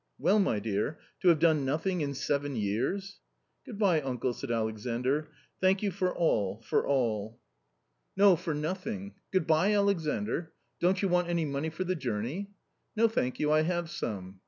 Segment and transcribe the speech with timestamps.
[0.17, 3.11] "Well, my dear, to have done nothing in se^eji^yjears J
[3.67, 5.27] "__.."Good bye, uncle," said Alexandr."
[5.61, 7.39] Tha*nk you for all, for all."
[8.17, 9.15] 234 A COMMON STORY" No, for nothing.
[9.31, 10.53] Good bye, Alexandr?
[10.79, 12.49] Don't you want any money for the journey?"
[12.97, 14.39] I ^No, thank you, I have some."